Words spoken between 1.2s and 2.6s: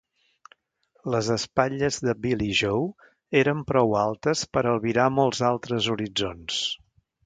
espatlles de Billy